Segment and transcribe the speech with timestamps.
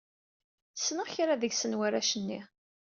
[0.75, 2.39] Ssneɣ kra deg-sen warrac-nni.